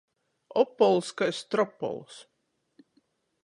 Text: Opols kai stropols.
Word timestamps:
Opols 0.61 1.11
kai 1.21 1.29
stropols. 1.41 2.19